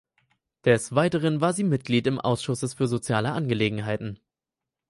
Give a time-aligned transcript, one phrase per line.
[0.65, 4.19] Des Weiteren war sie Mitglied im Ausschusses für soziale Angelegenheiten.